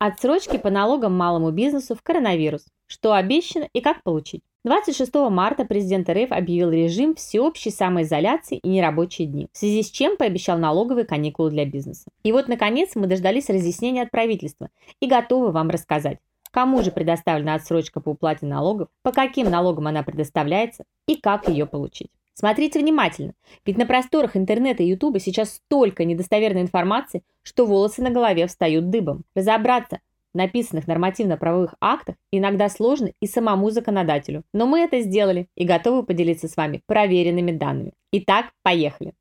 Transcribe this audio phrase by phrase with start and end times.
[0.00, 2.66] Отсрочки по налогам малому бизнесу в коронавирус.
[2.86, 4.44] Что обещано и как получить.
[4.62, 10.16] 26 марта президент РФ объявил режим всеобщей самоизоляции и нерабочие дни, в связи с чем
[10.16, 12.04] пообещал налоговые каникулы для бизнеса.
[12.22, 14.68] И вот, наконец, мы дождались разъяснения от правительства
[15.00, 16.18] и готовы вам рассказать,
[16.52, 21.66] кому же предоставлена отсрочка по уплате налогов, по каким налогам она предоставляется и как ее
[21.66, 22.12] получить.
[22.38, 23.32] Смотрите внимательно,
[23.66, 28.90] ведь на просторах интернета и ютуба сейчас столько недостоверной информации, что волосы на голове встают
[28.90, 29.24] дыбом.
[29.34, 29.98] Разобраться,
[30.34, 34.44] написанных нормативно-правовых актах иногда сложно и самому законодателю.
[34.52, 37.94] Но мы это сделали и готовы поделиться с вами проверенными данными.
[38.12, 39.14] Итак, поехали.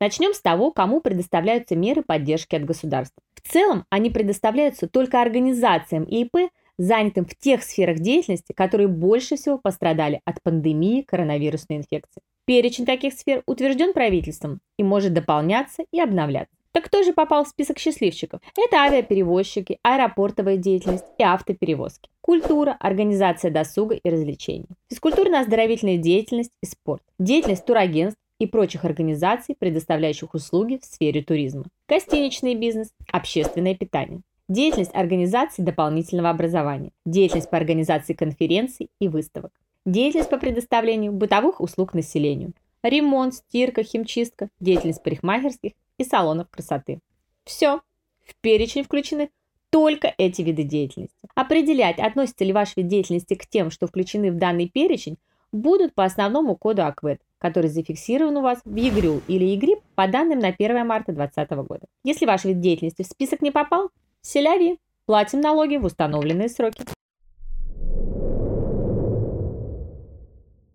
[0.00, 3.22] Начнем с того, кому предоставляются меры поддержки от государства.
[3.34, 9.36] В целом, они предоставляются только организациям и ИП, занятым в тех сферах деятельности, которые больше
[9.36, 12.22] всего пострадали от пандемии коронавирусной инфекции.
[12.46, 16.54] Перечень таких сфер утвержден правительством и может дополняться и обновляться.
[16.72, 18.40] Так кто же попал в список счастливчиков?
[18.58, 22.10] Это авиаперевозчики, аэропортовая деятельность и автоперевозки.
[22.20, 24.66] Культура, организация досуга и развлечений.
[24.90, 27.02] Физкультурно-оздоровительная деятельность и спорт.
[27.20, 31.64] Деятельность турагентств и прочих организаций, предоставляющих услуги в сфере туризма.
[31.88, 34.22] Гостиничный бизнес, общественное питание.
[34.48, 36.92] Деятельность организации дополнительного образования.
[37.06, 39.52] Деятельность по организации конференций и выставок.
[39.86, 42.52] Деятельность по предоставлению бытовых услуг населению.
[42.82, 47.00] Ремонт, стирка, химчистка, деятельность парикмахерских и салонов красоты.
[47.44, 47.80] Все.
[48.22, 49.30] В перечень включены
[49.70, 51.16] только эти виды деятельности.
[51.34, 55.16] Определять, относится ли ваш вид деятельности к тем, что включены в данный перечень,
[55.52, 60.38] будут по основному коду ОКВЭД, который зафиксирован у вас в ЕГРЮЛ или ЕГРИП по данным
[60.38, 61.86] на 1 марта 2020 года.
[62.02, 63.90] Если ваш вид деятельности в список не попал,
[64.24, 66.84] се ля ви, платим налоги в установленные сроки.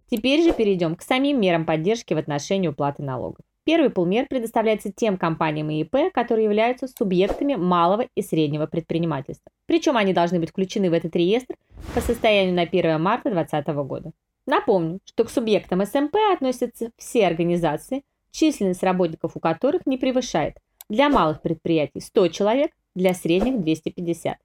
[0.09, 3.46] Теперь же перейдем к самим мерам поддержки в отношении уплаты налогов.
[3.63, 9.52] Первый пул мер предоставляется тем компаниям и ИП, которые являются субъектами малого и среднего предпринимательства.
[9.68, 11.56] Причем они должны быть включены в этот реестр
[11.94, 14.12] по состоянию на 1 марта 2020 года.
[14.47, 20.56] Напомню, что к субъектам СМП относятся все организации, численность работников у которых не превышает
[20.90, 24.37] для малых предприятий 100 человек, для средних 250,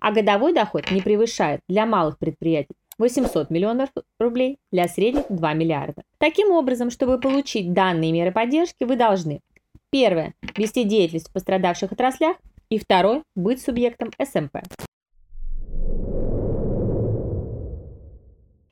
[0.00, 3.88] а годовой доход не превышает для малых предприятий 800 миллионов
[4.18, 6.02] рублей, для средних 2 миллиарда.
[6.18, 9.40] Таким образом, чтобы получить данные меры поддержки, вы должны
[9.90, 10.34] Первое.
[10.56, 12.36] Вести деятельность в пострадавших отраслях.
[12.68, 13.24] И второе.
[13.34, 14.58] Быть субъектом СМП.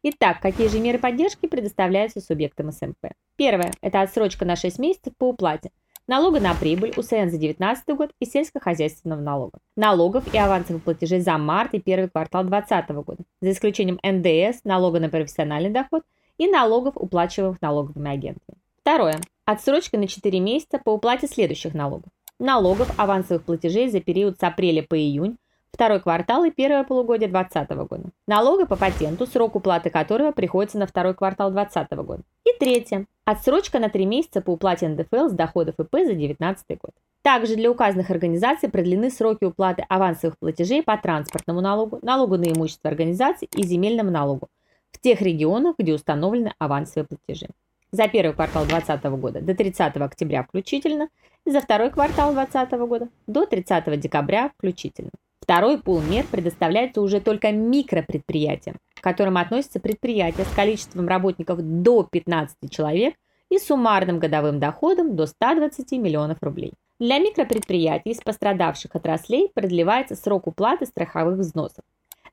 [0.05, 3.13] Итак, какие же меры поддержки предоставляются субъектам СМП?
[3.37, 3.73] Первое.
[3.81, 5.71] Это отсрочка на 6 месяцев по уплате
[6.09, 11.39] налога на прибыль, УСН за 2019 год и сельскохозяйственного налога, налогов и авансовых платежей за
[11.39, 16.03] март и первый квартал 2020 года, за исключением НДС, налога на профессиональный доход
[16.39, 18.59] и налогов, уплачиваемых налоговыми агентами.
[18.81, 19.21] Второе.
[19.45, 22.11] Отсрочка на 4 месяца по уплате следующих налогов.
[22.39, 25.37] Налогов, авансовых платежей за период с апреля по июнь,
[25.73, 28.11] второй квартал и первое полугодие 2020 года.
[28.27, 32.23] Налога по патенту, срок уплаты которого приходится на второй квартал 2020 года.
[32.45, 33.07] И третье.
[33.31, 36.93] Отсрочка на 3 месяца по уплате НДФЛ с доходов ИП за 2019 год.
[37.21, 42.89] Также для указанных организаций продлены сроки уплаты авансовых платежей по транспортному налогу, налогу на имущество
[42.89, 44.49] организаций и земельному налогу
[44.93, 47.49] в тех регионах, где установлены авансовые платежи.
[47.93, 51.11] За первый квартал 2020 года до 30 октября включительно
[51.45, 55.11] и за второй квартал 2020 года до 30 декабря включительно.
[55.49, 62.03] Второй пул мер предоставляется уже только микропредприятиям, к которым относятся предприятия с количеством работников до
[62.03, 63.15] 15 человек
[63.49, 66.75] и суммарным годовым доходом до 120 миллионов рублей.
[67.01, 71.83] Для микропредприятий из пострадавших отраслей продлевается срок уплаты страховых взносов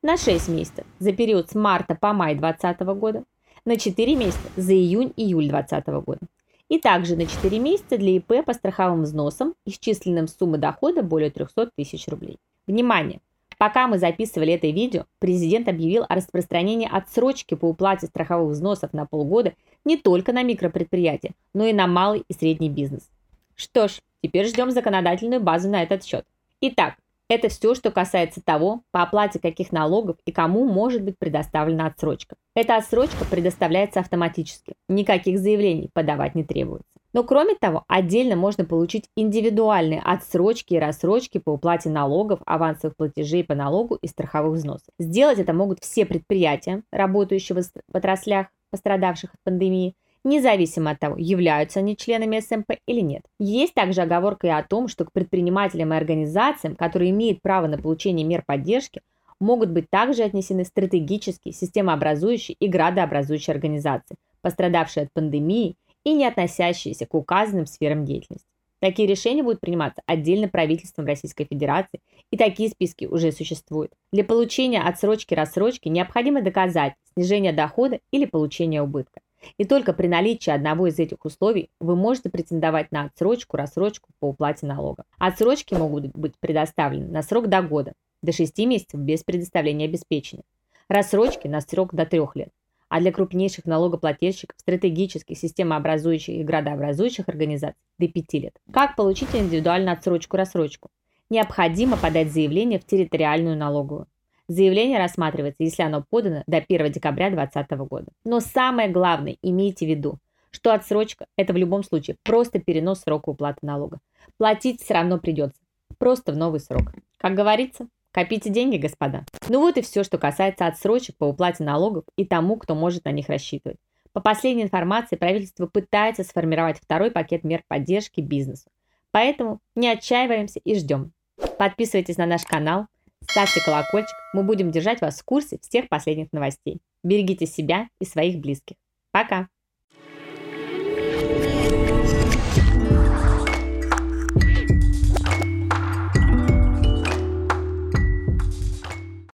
[0.01, 3.23] на 6 месяцев за период с марта по май 2020 года,
[3.63, 6.19] на 4 месяца за июнь-июль 2020 года
[6.67, 11.69] и также на 4 месяца для ИП по страховым взносам, исчисленным суммы дохода более 300
[11.77, 12.39] тысяч рублей.
[12.67, 13.21] Внимание!
[13.57, 19.05] Пока мы записывали это видео, президент объявил о распространении отсрочки по уплате страховых взносов на
[19.05, 19.53] полгода
[19.85, 23.09] не только на микропредприятия, но и на малый и средний бизнес.
[23.55, 26.25] Что ж, теперь ждем законодательную базу на этот счет.
[26.59, 26.95] Итак,
[27.29, 32.35] это все, что касается того, по оплате каких налогов и кому может быть предоставлена отсрочка.
[32.55, 34.73] Эта отсрочка предоставляется автоматически.
[34.89, 36.94] Никаких заявлений подавать не требуется.
[37.15, 43.45] Но кроме того, отдельно можно получить индивидуальные отсрочки и рассрочки по уплате налогов, авансовых платежей
[43.45, 44.89] по налогу и страховых взносов.
[44.99, 49.95] Сделать это могут все предприятия, работающие в отраслях, пострадавших от пандемии,
[50.25, 53.23] независимо от того, являются они членами СМП или нет.
[53.39, 57.77] Есть также оговорка и о том, что к предпринимателям и организациям, которые имеют право на
[57.77, 58.99] получение мер поддержки,
[59.39, 67.05] могут быть также отнесены стратегические, системообразующие и градообразующие организации, пострадавшие от пандемии и не относящиеся
[67.05, 68.47] к указанным сферам деятельности.
[68.79, 73.91] Такие решения будут приниматься отдельно правительством Российской Федерации, и такие списки уже существуют.
[74.11, 79.21] Для получения отсрочки-рассрочки необходимо доказать снижение дохода или получение убытка.
[79.57, 84.29] И только при наличии одного из этих условий вы можете претендовать на отсрочку, рассрочку по
[84.29, 85.05] уплате налога.
[85.17, 90.43] Отсрочки могут быть предоставлены на срок до года, до 6 месяцев без предоставления обеспечения.
[90.89, 92.49] Рассрочки на срок до 3 лет.
[92.95, 98.55] А для крупнейших налогоплательщиков, стратегических, системообразующих и градообразующих организаций до 5 лет.
[98.71, 100.87] Как получить индивидуальную отсрочку-рассрочку?
[101.29, 104.07] Необходимо подать заявление в территориальную налоговую.
[104.47, 108.07] Заявление рассматривается, если оно подано до 1 декабря 2020 года.
[108.23, 110.19] Но самое главное, имейте в виду,
[110.49, 113.99] что отсрочка– это в любом случае просто перенос срока уплаты налога.
[114.37, 115.59] Платить все равно придется,
[115.97, 116.93] просто в новый срок.
[117.17, 119.25] Как говорится, копите деньги, господа.
[119.49, 123.11] Ну вот и все, что касается отсрочек по уплате налогов и тому, кто может на
[123.11, 123.77] них рассчитывать.
[124.13, 128.69] По последней информации, правительство пытается сформировать второй пакет мер поддержки бизнесу.
[129.11, 131.11] Поэтому не отчаиваемся и ждем.
[131.59, 132.87] Подписывайтесь на наш канал,
[133.27, 136.79] Ставьте колокольчик, мы будем держать вас в курсе всех последних новостей.
[137.03, 138.77] Берегите себя и своих близких.
[139.11, 139.49] Пока!